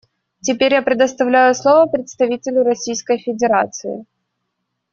Теперь 0.41 0.73
я 0.73 0.81
предоставляю 0.81 1.53
слово 1.53 1.85
представителю 1.85 2.63
Российской 2.63 3.19
Федерации. 3.19 4.07